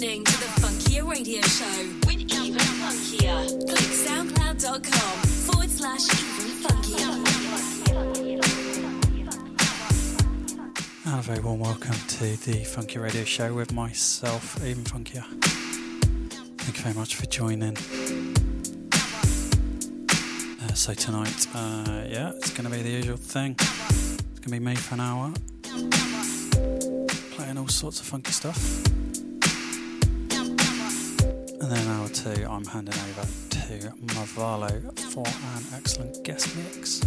[0.00, 3.44] listening to the Funkier Radio Show with Even Funkier.
[3.68, 7.12] Click soundcloud.com forward slash Even Funkier.
[11.04, 15.22] And a very warm welcome to the Funky Radio Show with myself, Even Funkier.
[16.56, 17.76] Thank you very much for joining.
[20.62, 23.54] Uh, so tonight, uh, yeah, it's going to be the usual thing.
[23.58, 25.34] It's going to be me for an hour,
[27.32, 28.90] playing all sorts of funky stuff.
[31.70, 37.00] And then hour two, I'm handing over to Marvalo for an excellent guest mix.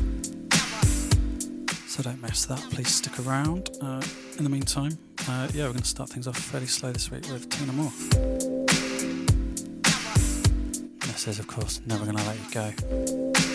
[1.86, 2.62] So don't miss that.
[2.72, 3.72] Please stick around.
[3.81, 4.02] Uh,
[4.38, 7.27] in the meantime, uh, yeah, we're going to start things off fairly slow this week
[7.30, 7.91] with Tina Moore.
[11.08, 13.52] This is, of course, Never Gonna Let You Go.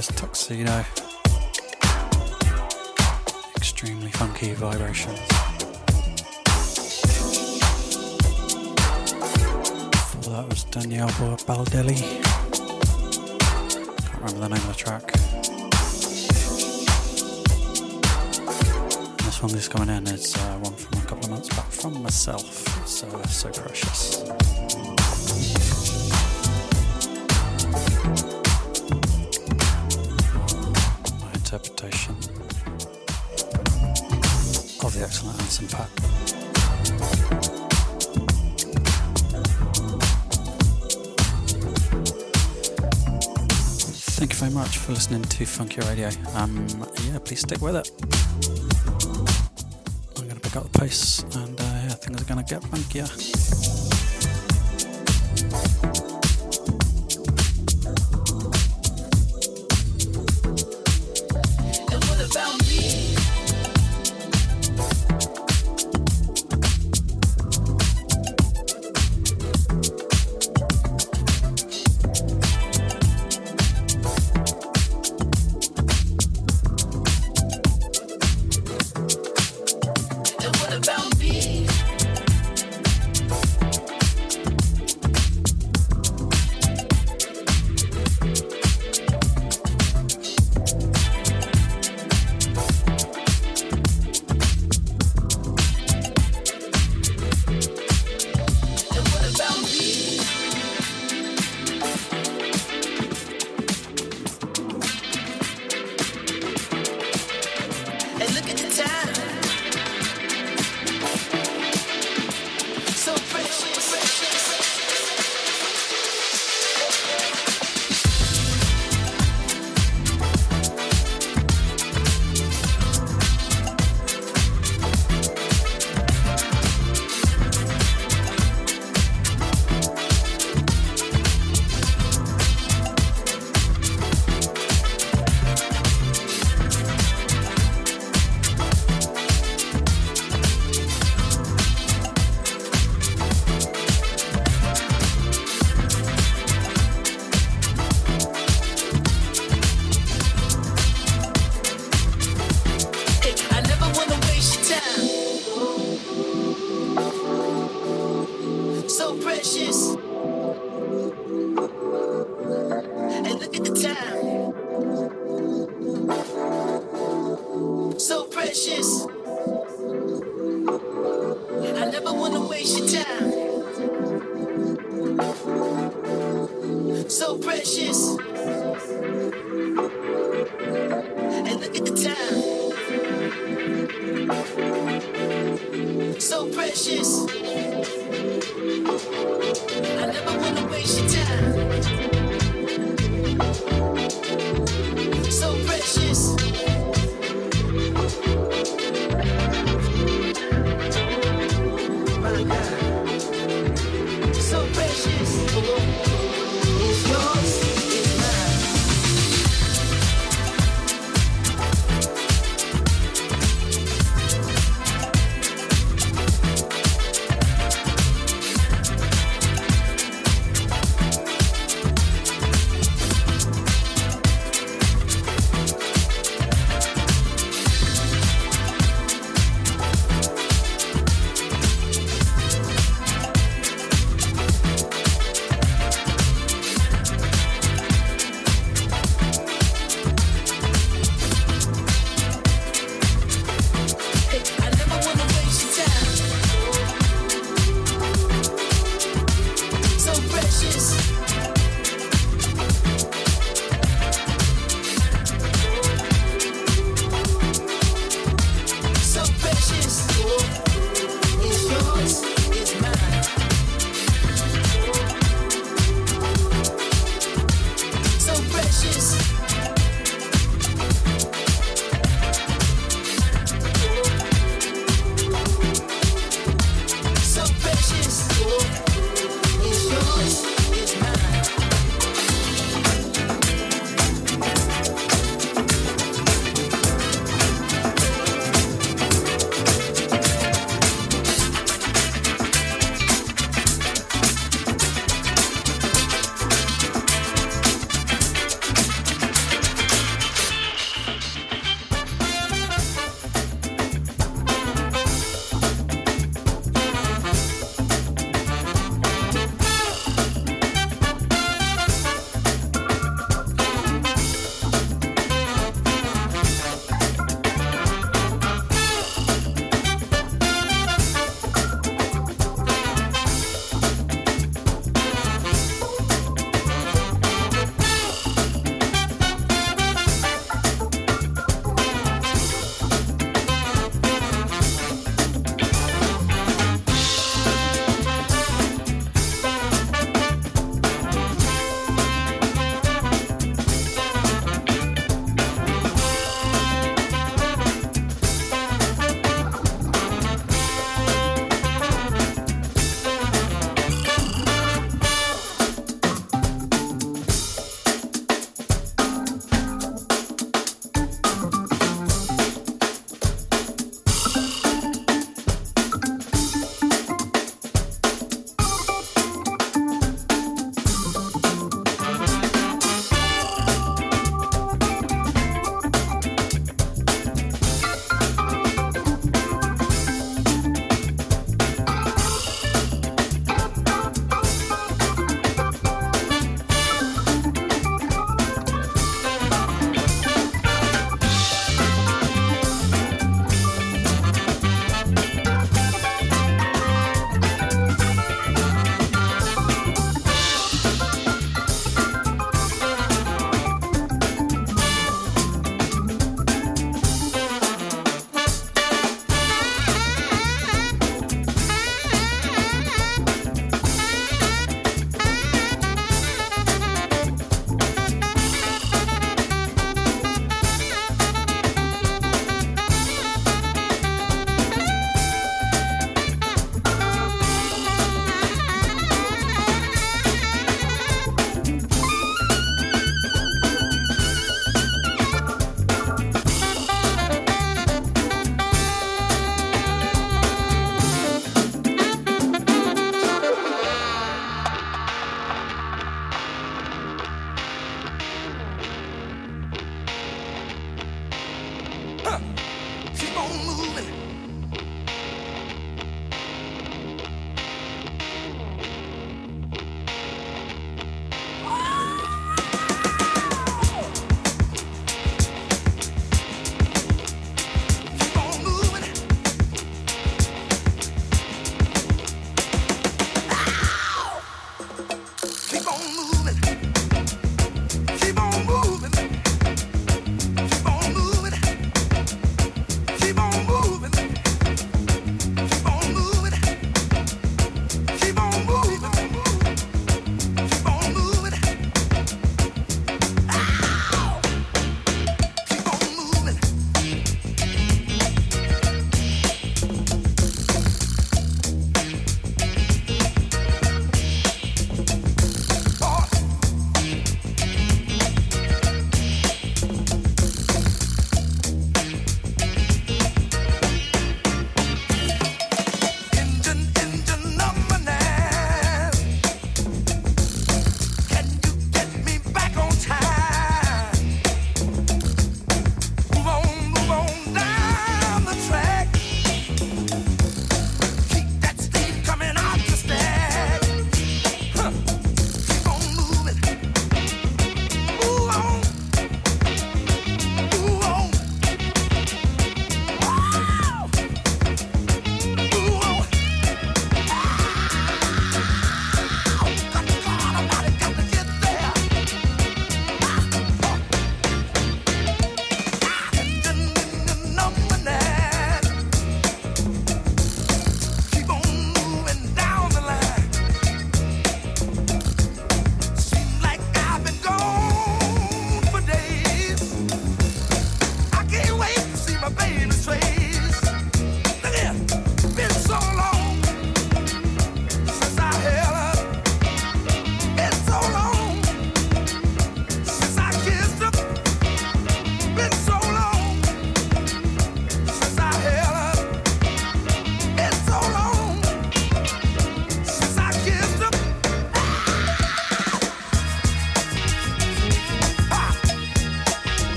[0.00, 0.84] Sunrise Tuxedo.
[3.56, 5.18] Extremely funky vibrations.
[10.12, 11.08] Before that was Daniele
[11.46, 11.98] Baldelli.
[13.98, 15.12] Can't remember the name of the track.
[19.10, 21.70] And this one that's coming in is uh, one from a couple of months back
[21.70, 22.86] from myself.
[22.86, 24.97] so uh, so precious.
[31.78, 32.14] adaptation
[34.84, 35.88] of the excellent Anson pack.
[44.18, 46.10] thank you very much for listening to Funky Radio.
[46.34, 46.66] Um,
[47.04, 47.88] yeah, please stick with it.
[50.16, 52.62] I'm going to pick up the pace, and uh, yeah, things are going to get
[52.62, 53.77] funkier.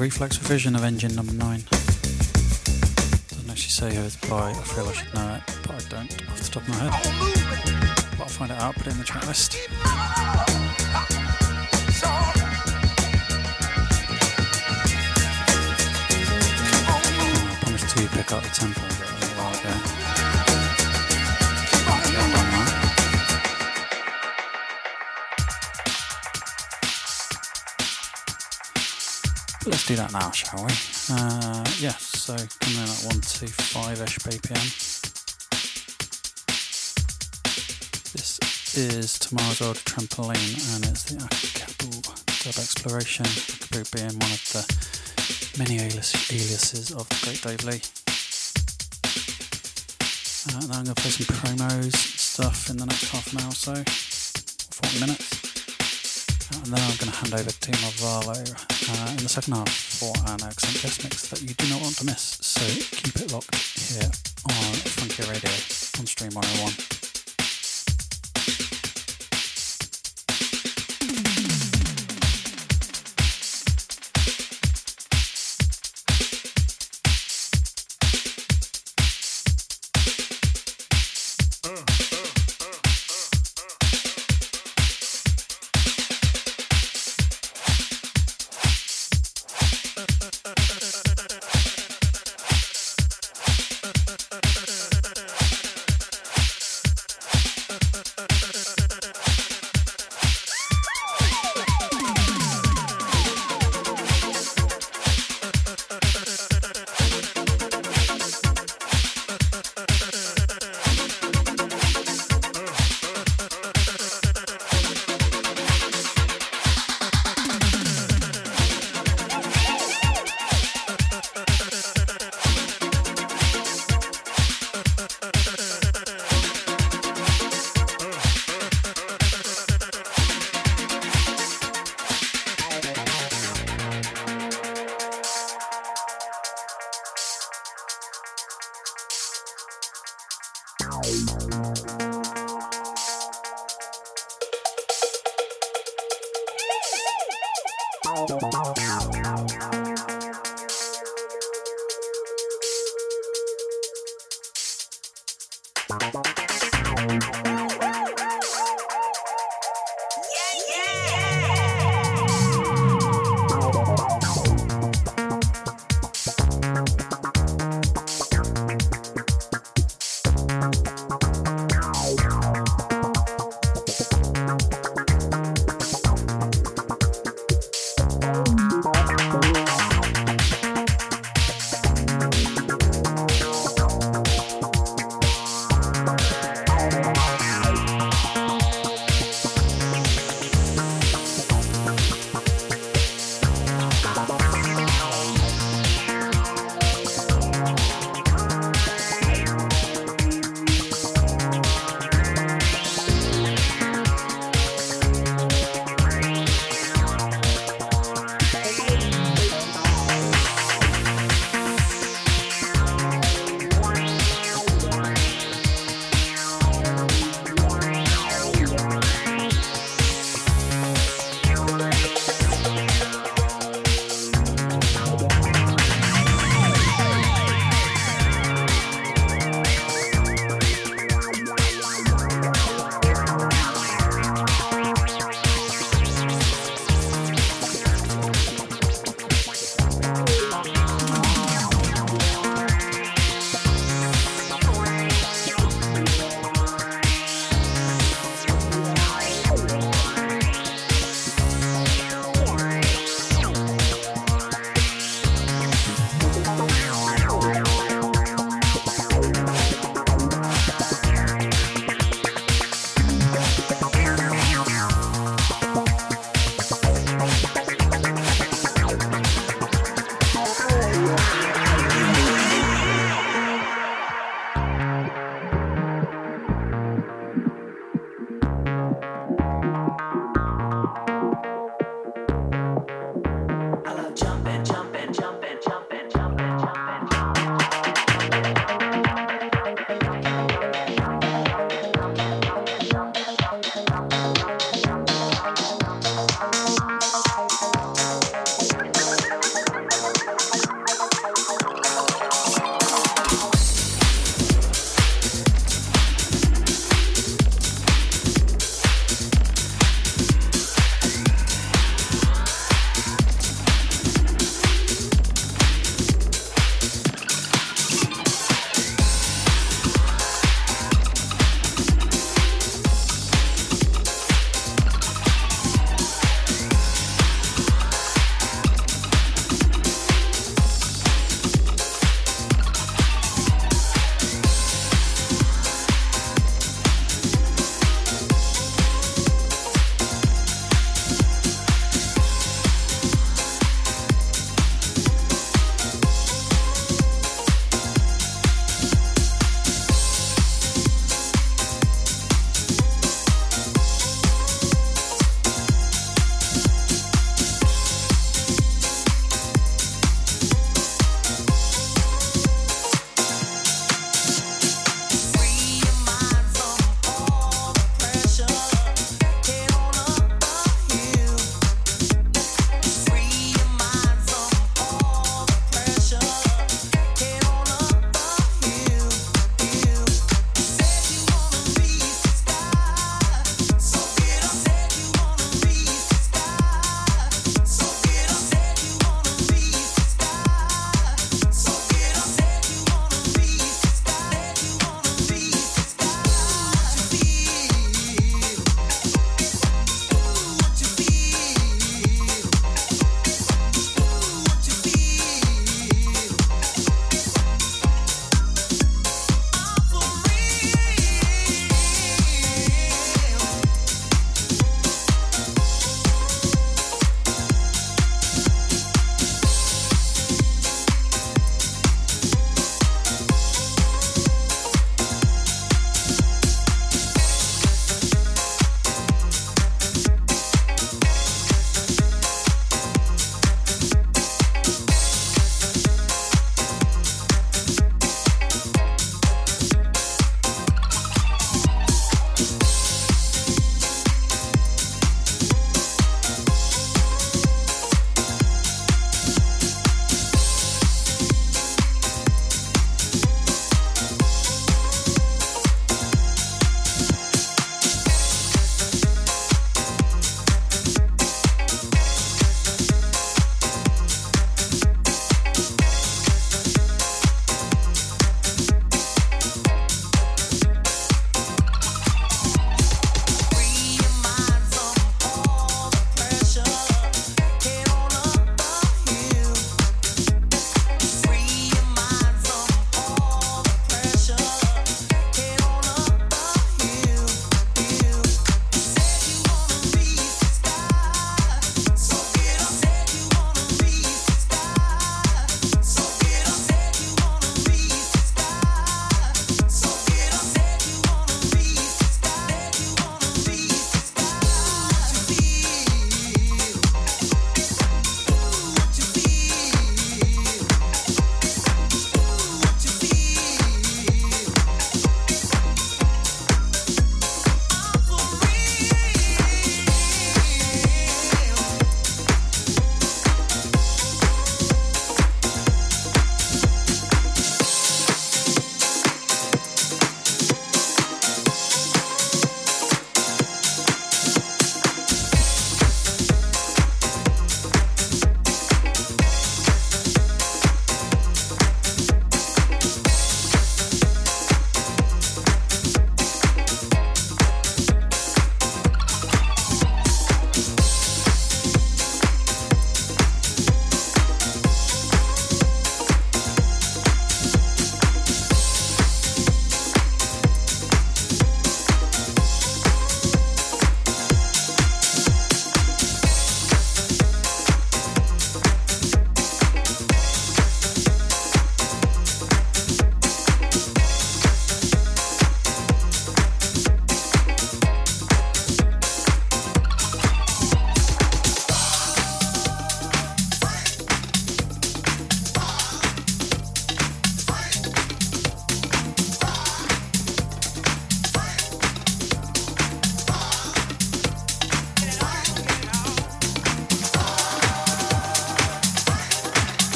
[0.00, 1.62] Reflex revision of Engine Number 9.
[1.68, 6.10] Doesn't actually say who it's by, I feel I should know it, but I don't
[6.30, 6.92] off the top of my head.
[8.12, 9.58] But I'll find it out, put it in the track list.
[16.88, 18.89] I promised to pick up the tempo
[29.90, 30.70] do that now, shall we?
[31.10, 34.66] Uh, yes, so coming in at 125-ish BPM.
[38.12, 38.38] This
[38.76, 44.62] is Tomorrow's Old Trampoline and it's the Akabu Dub Exploration, Akabu being one of the
[45.58, 47.82] many alias, aliases of the great Dave Lee.
[50.46, 53.48] Uh, now I'm going to play some promos stuff in the next half an hour
[53.48, 55.19] or so, 40 minutes.
[57.20, 61.42] Hand over to Marvalo uh, in the second half for an excellent guest mix that
[61.42, 62.38] you do not want to miss.
[62.40, 62.64] So
[62.96, 64.10] keep it locked here
[64.48, 65.50] on Funky Radio
[65.98, 67.09] on Stream 101.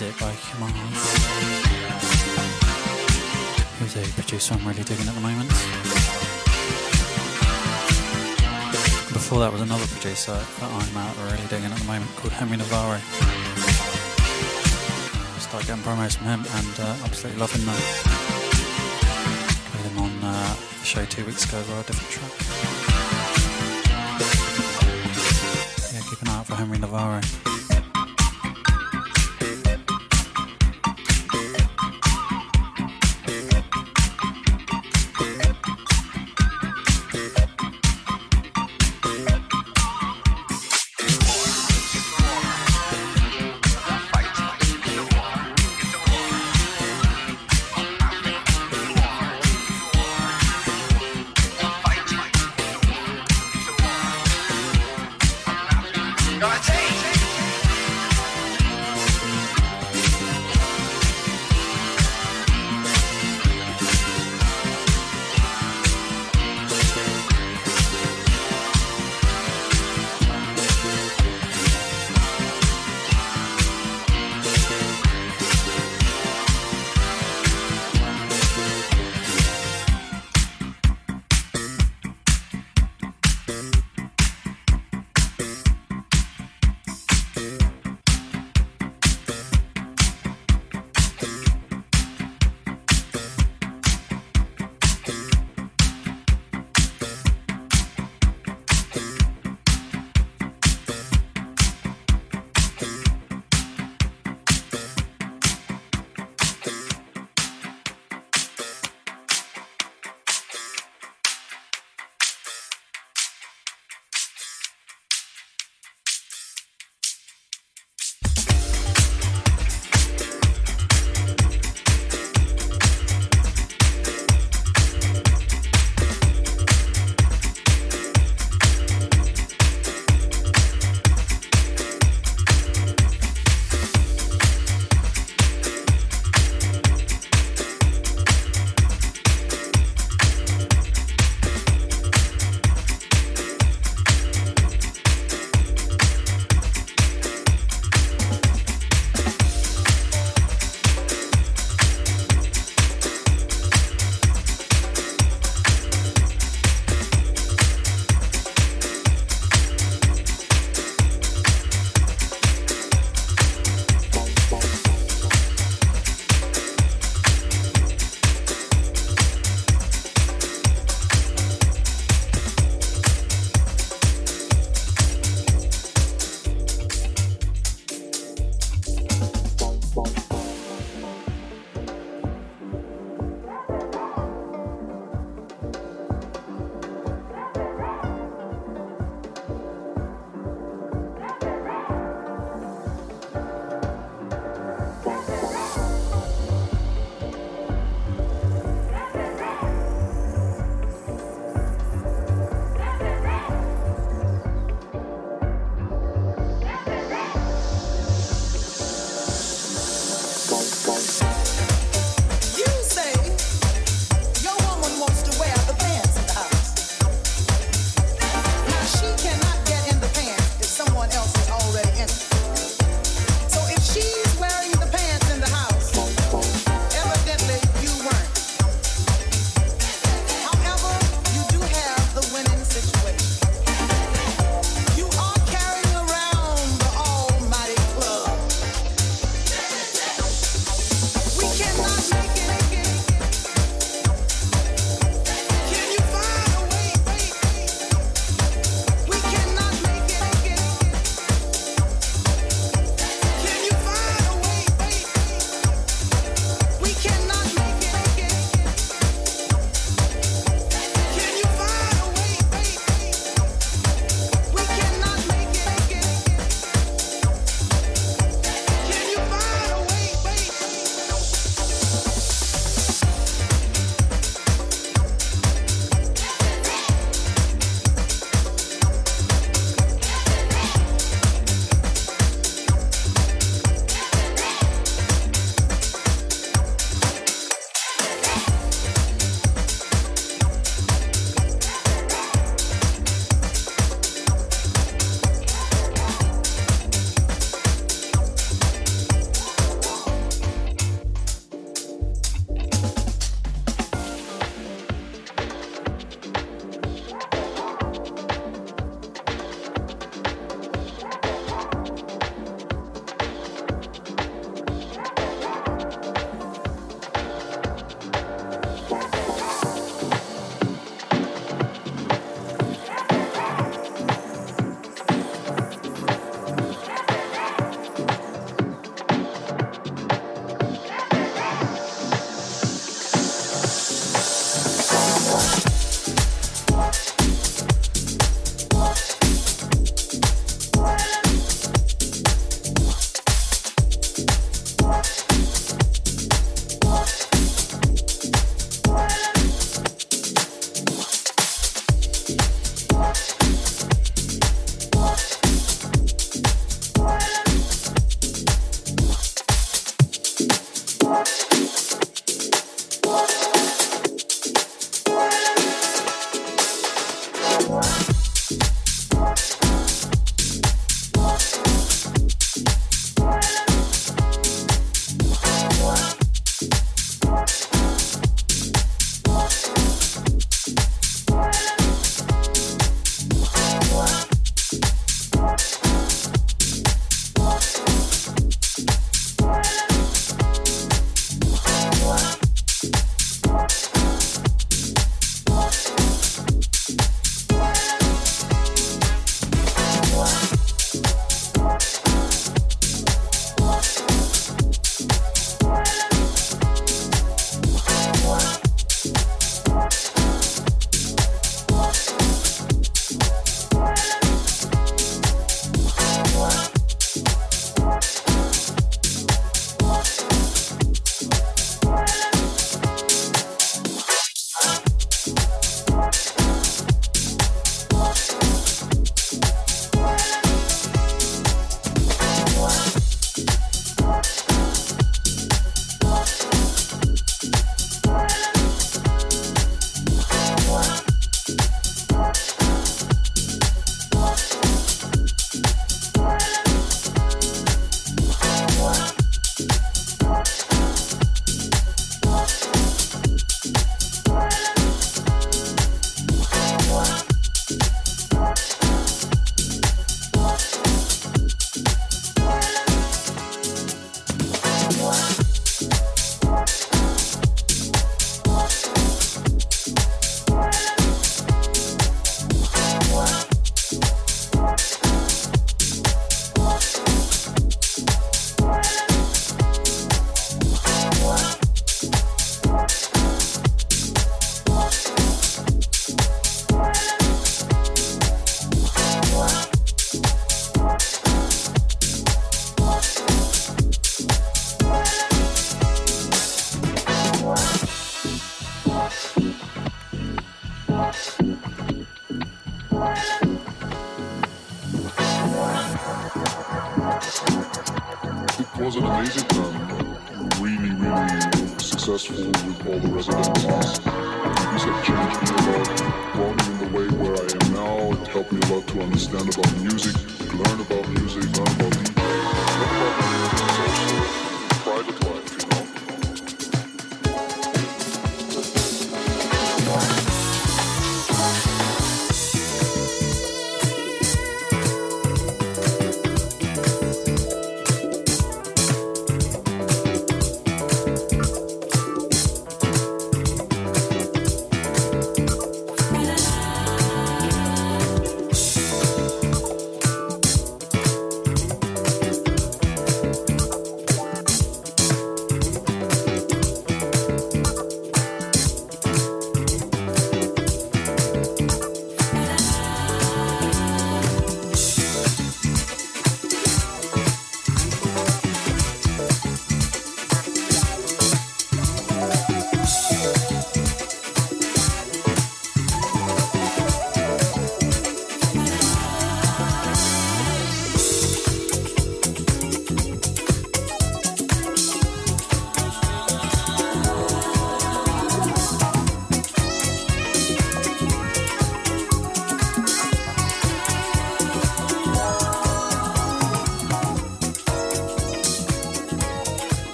[0.00, 0.70] Music by Kamaz.
[3.80, 5.48] Who's a producer I'm really digging at the moment.
[9.12, 12.58] Before that was another producer that I'm out really digging at the moment called Henry
[12.58, 12.98] Navarro.
[15.40, 17.74] Start getting promos from him and uh, absolutely loving them.
[19.72, 22.34] Played him on uh, the show two weeks ago well, a different track.
[25.92, 27.20] Yeah, keep an eye out for Henry Navarro.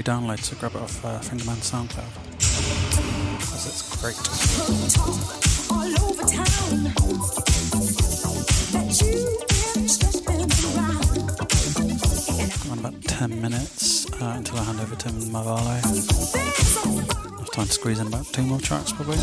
[0.00, 2.10] Free download, so grab it off uh, Fingerman SoundCloud.
[3.38, 4.16] Because it's great.
[10.74, 11.04] around.
[12.78, 15.82] About 10 minutes uh, until I hand over to Marvalo.
[15.82, 19.18] There's enough time to squeeze in about two more tracks, probably.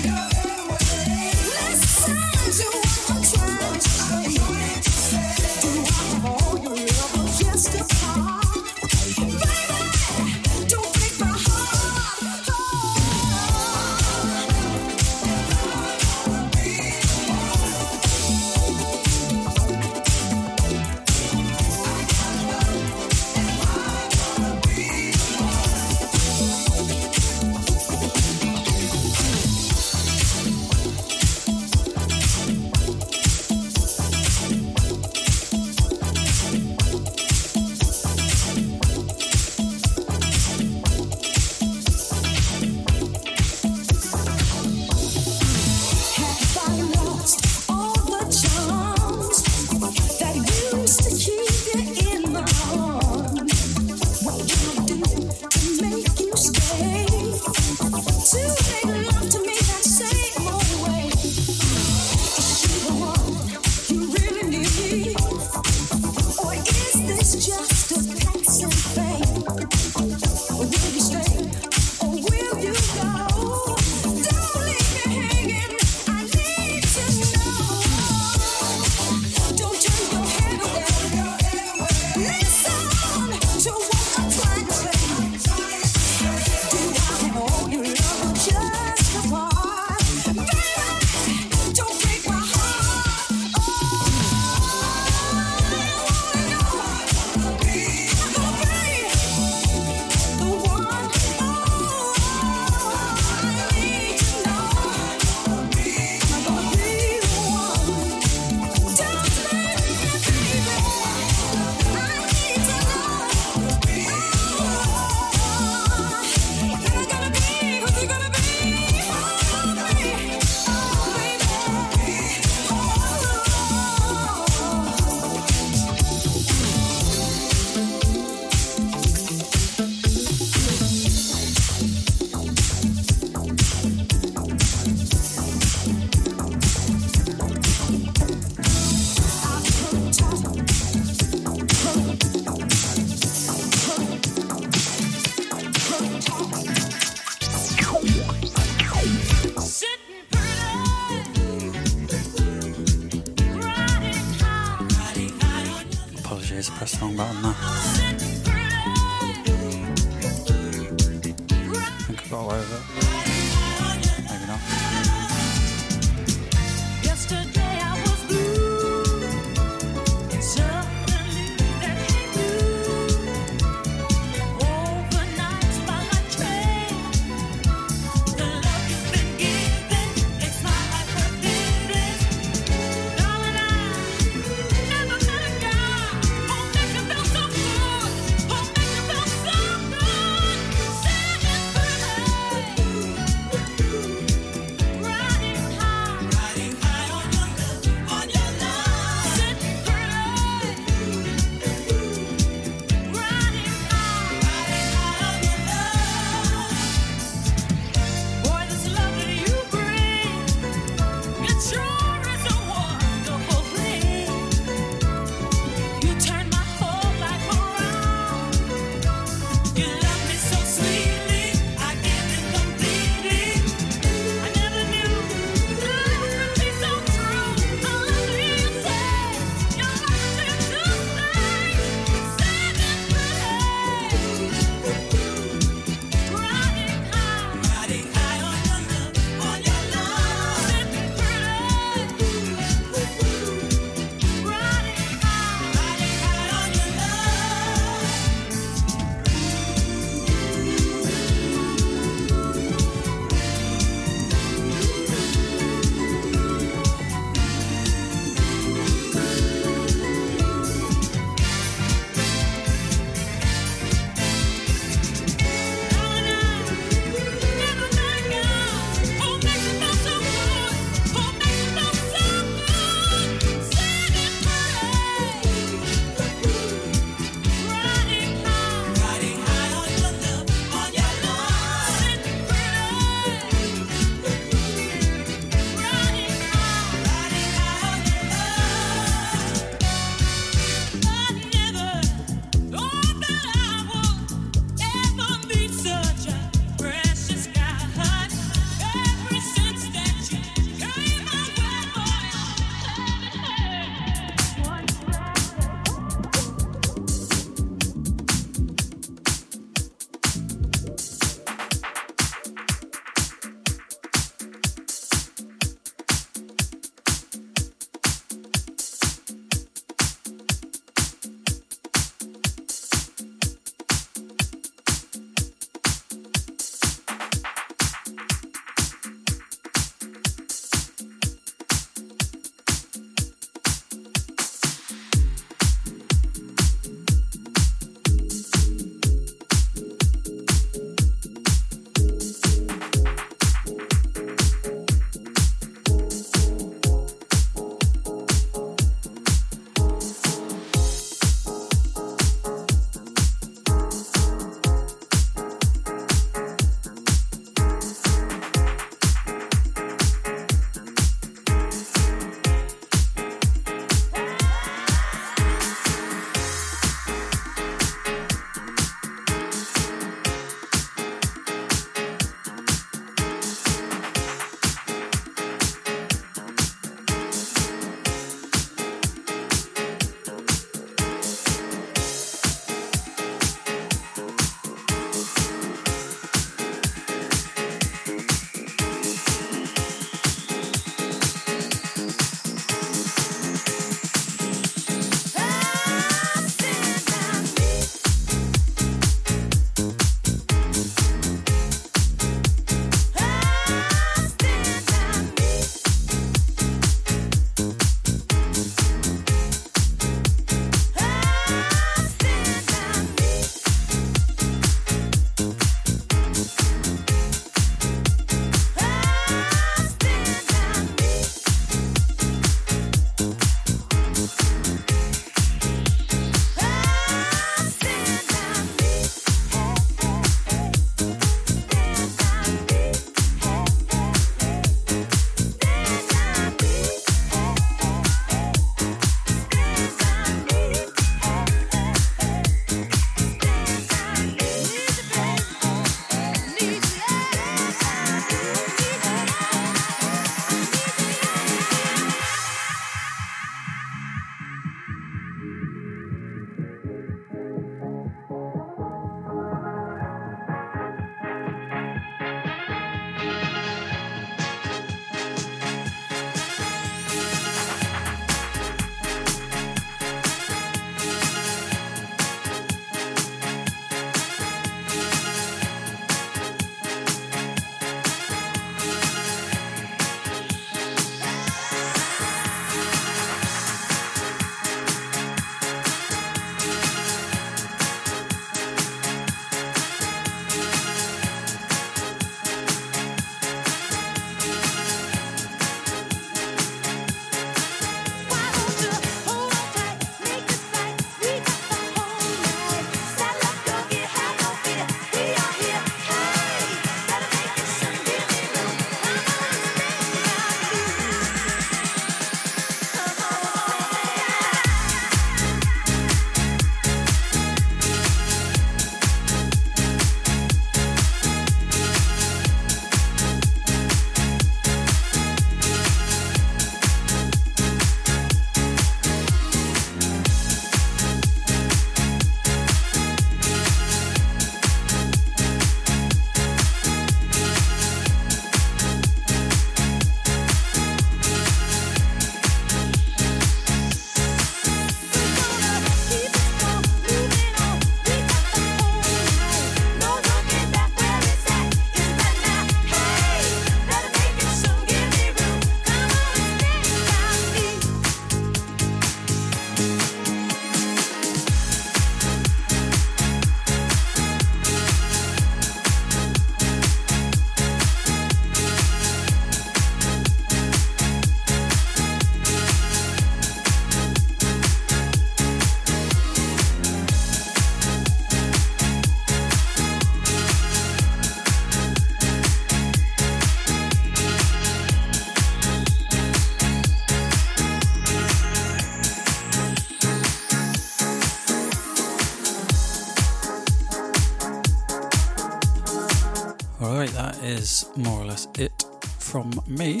[598.02, 598.84] More or less it
[599.18, 600.00] from me.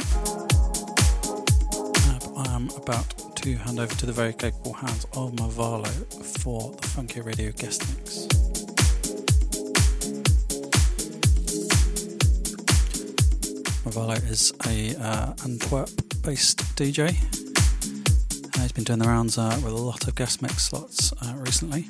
[2.36, 5.88] I am about to hand over to the very capable hands of Marvalo
[6.40, 8.26] for the Funky Radio guest mix.
[13.84, 17.08] Marvalo is a uh, Antwerp-based DJ.
[18.56, 21.34] Uh, he's been doing the rounds uh, with a lot of guest mix slots uh,
[21.36, 21.86] recently.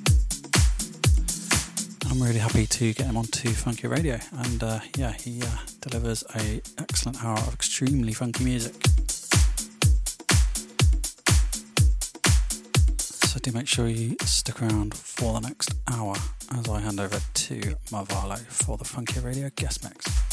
[2.11, 5.46] I'm really happy to get him onto Funky Radio, and uh, yeah, he uh,
[5.80, 8.74] delivers a excellent hour of extremely funky music.
[12.98, 16.16] So do make sure you stick around for the next hour
[16.52, 17.60] as I hand over to
[17.90, 20.30] Marvalo for the Funky Radio guest mix.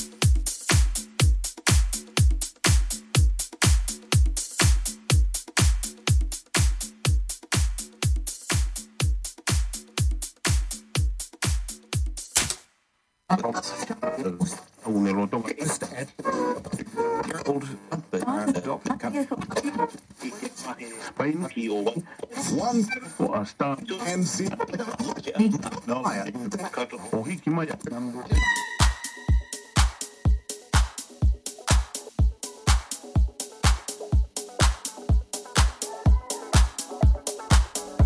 [14.90, 14.94] Oh,
[22.56, 22.84] One
[23.18, 24.48] for a start MC.
[25.86, 26.32] No, I
[27.12, 27.58] Oh, he came.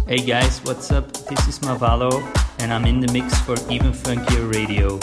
[0.07, 1.13] Hey guys, what's up?
[1.13, 2.23] This is Marvalo,
[2.59, 4.99] and I'm in the mix for Even Funkier Radio.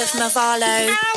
[0.00, 1.09] Of Marvalo.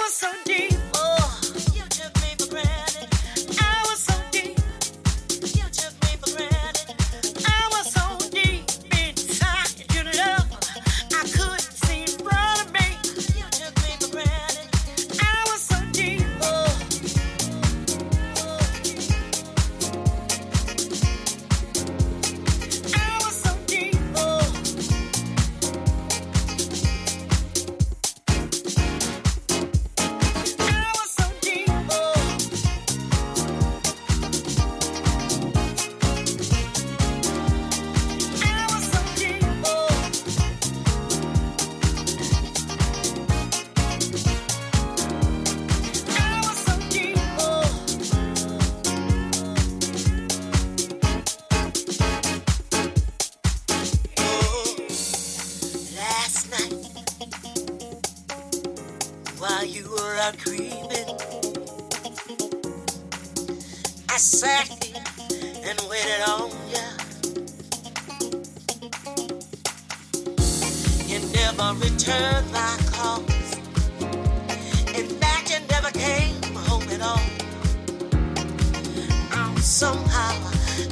[79.84, 80.34] Somehow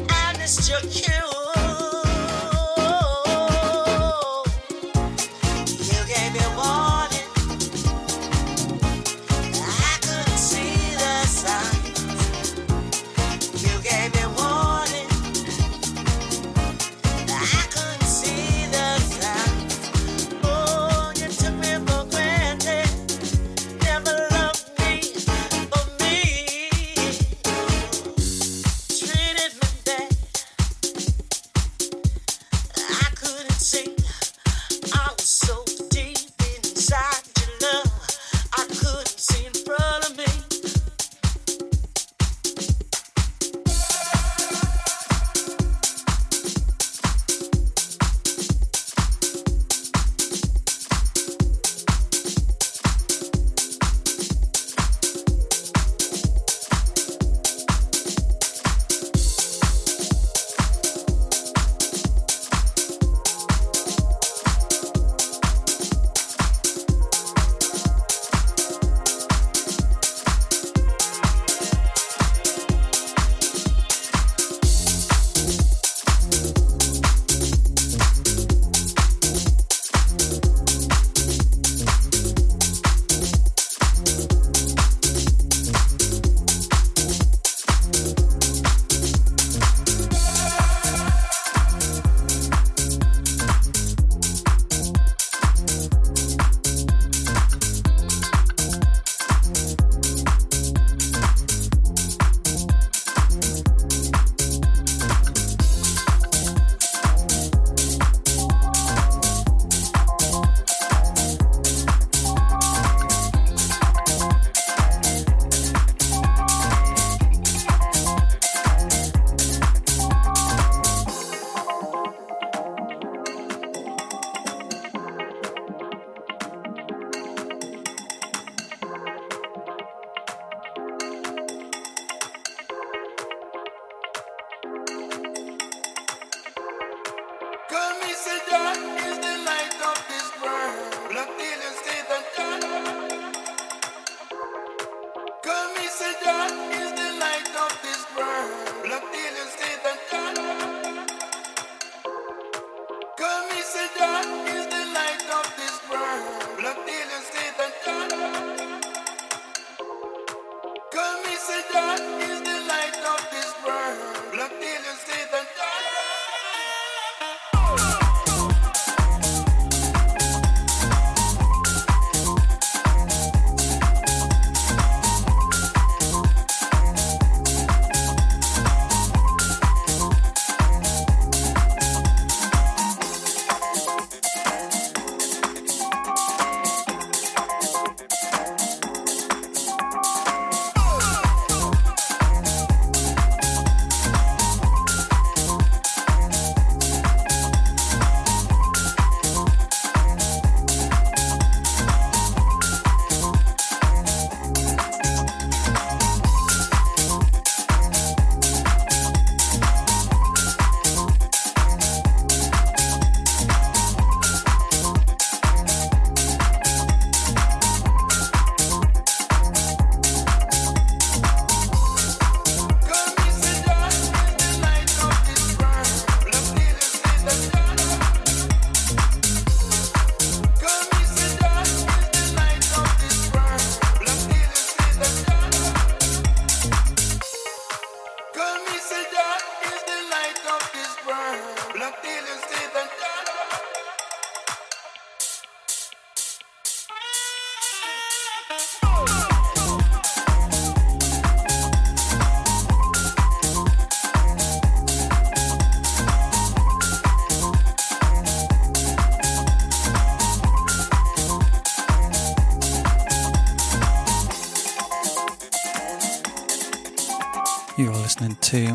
[0.09, 1.40] I missed your cue.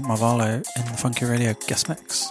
[0.07, 2.26] Marvalo in the Funky Radio guest mix.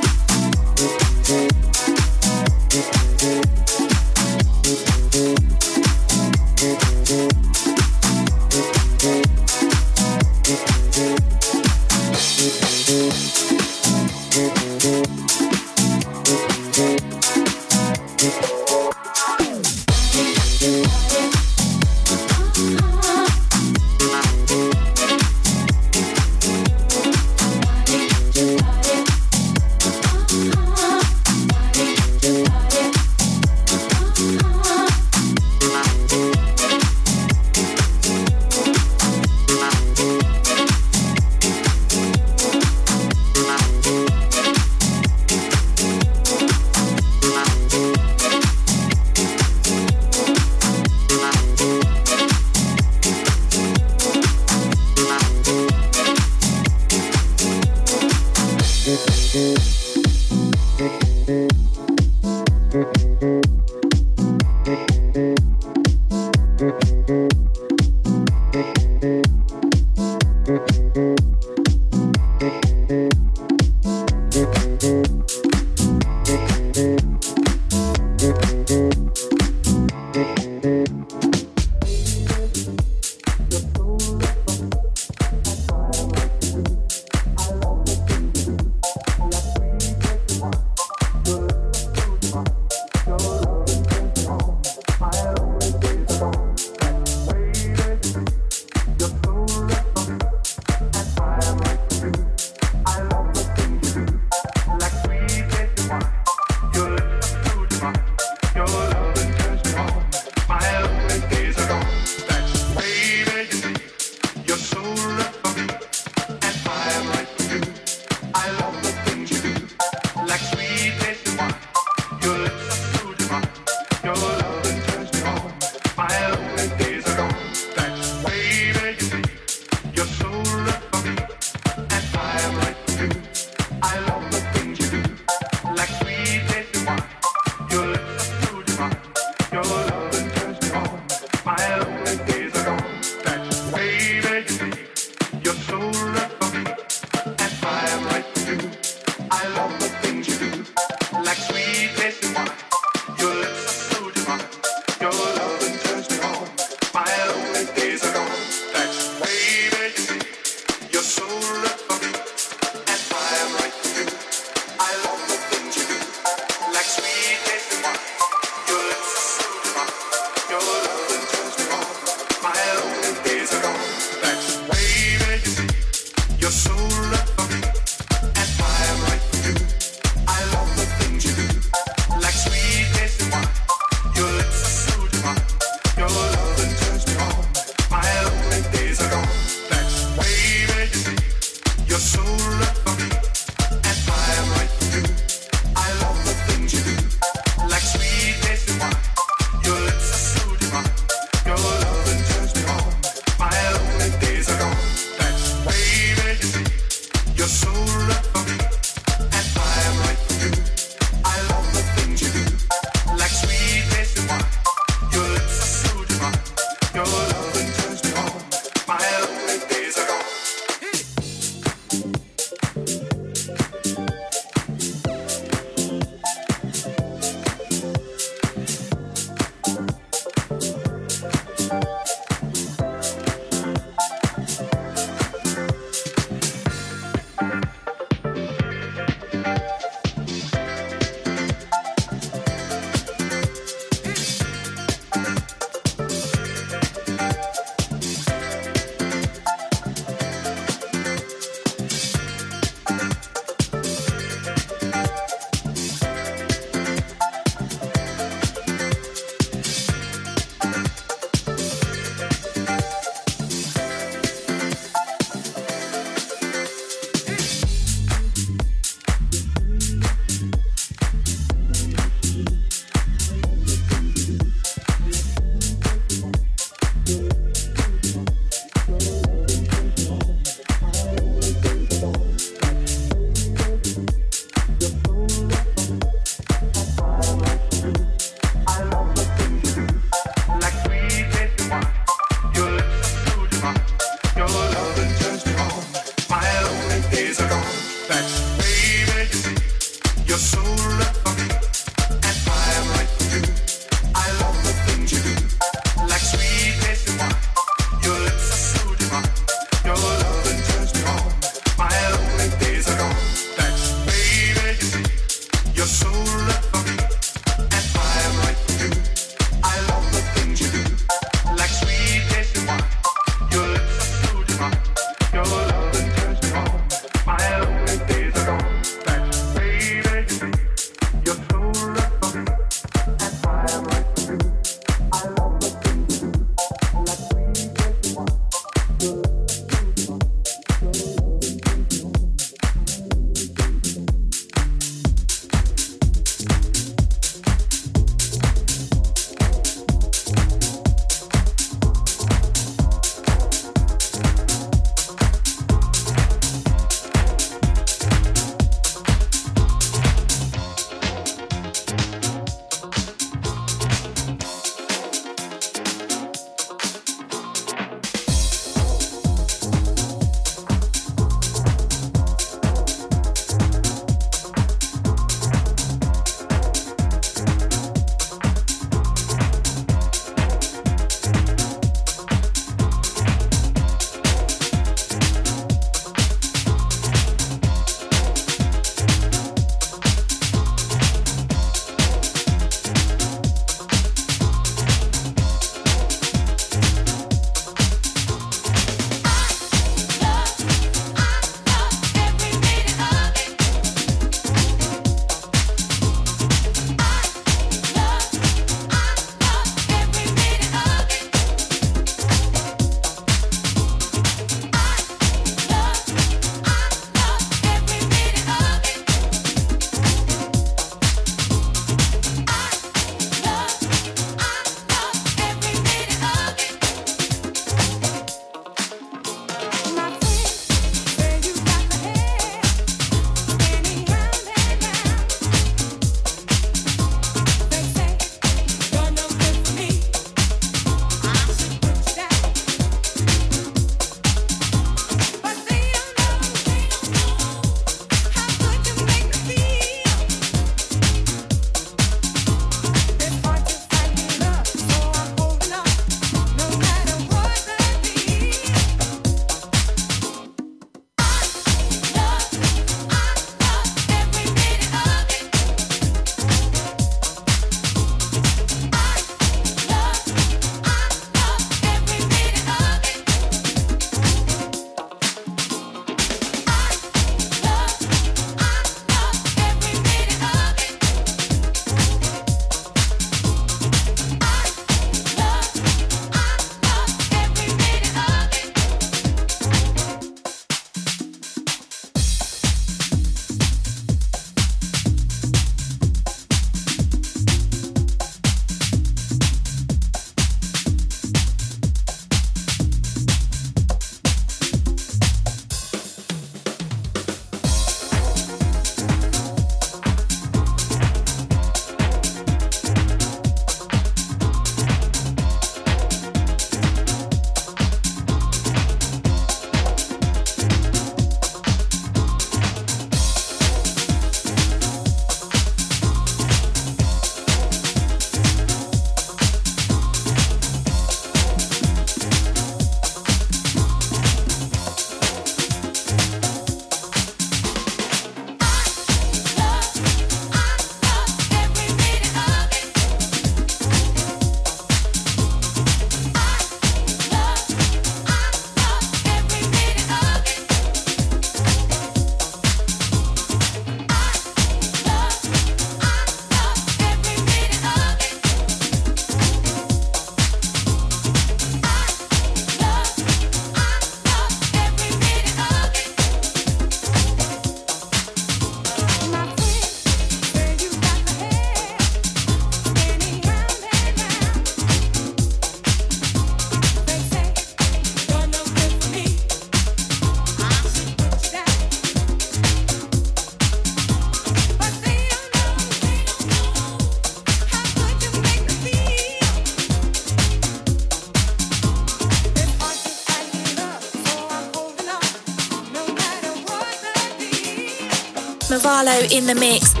[599.11, 600.00] Marvalo in the mix.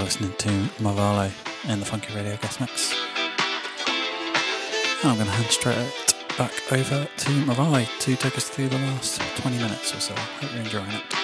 [0.00, 0.48] You're listening to
[0.82, 1.30] Marvalo
[1.68, 2.94] in the Funky Radio Guest Mix.
[5.02, 8.78] And I'm going to hand straight back over to Marvalo to take us through the
[8.78, 10.14] last 20 minutes or so.
[10.14, 11.19] Hope you're enjoying it.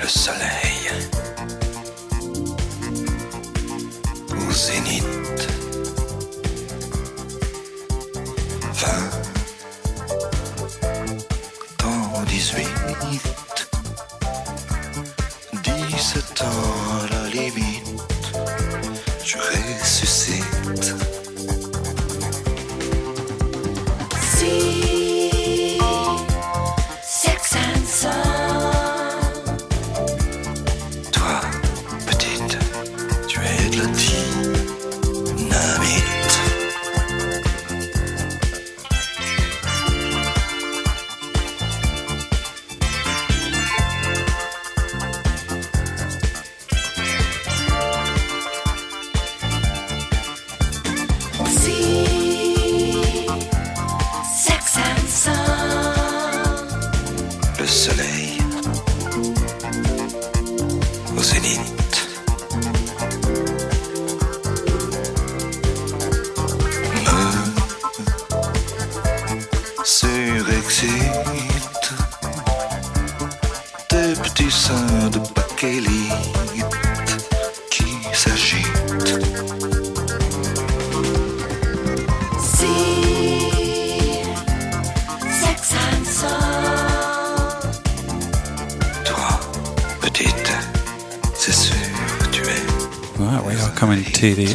[0.00, 0.90] Le soleil.
[4.30, 5.48] Au zénith.
[8.74, 9.22] Va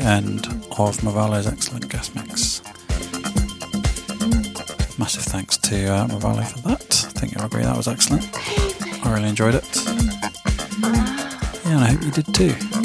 [0.07, 2.61] end of Marvalo's excellent guest mix.
[4.97, 6.07] Massive thanks to uh,
[6.45, 7.05] for that.
[7.05, 8.29] I think you'll agree that was excellent.
[9.05, 9.85] I really enjoyed it.
[11.65, 12.76] Yeah, and I hope you did too.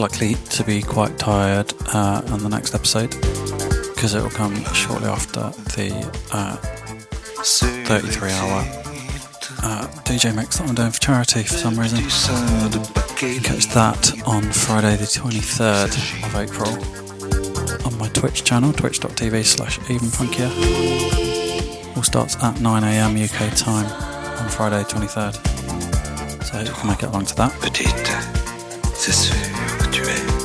[0.00, 3.10] Likely to be quite tired uh, on the next episode
[3.94, 5.92] because it will come shortly after the
[6.32, 8.60] uh, 33 hour
[9.62, 11.98] uh, DJ mix that I'm doing for charity for some reason.
[11.98, 15.92] Catch that on Friday the 23rd
[16.24, 20.48] of April on my Twitch channel, twitch.tv slash evenfunkier.
[21.94, 23.84] All starts at 9am UK time
[24.40, 25.34] on Friday 23rd.
[26.46, 27.52] So you can make it along to that.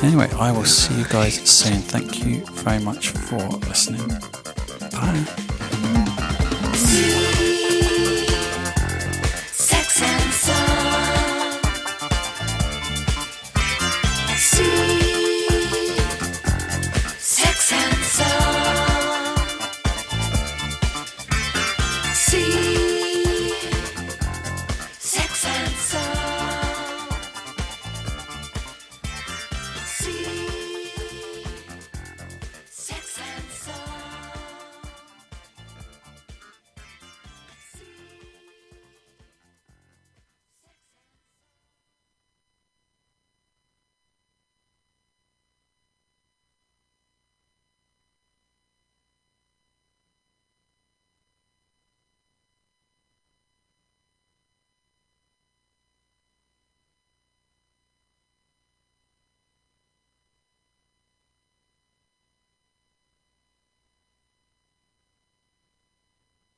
[0.02, 1.80] Anyway, I will see you guys soon.
[1.80, 4.35] Thank you very much for listening.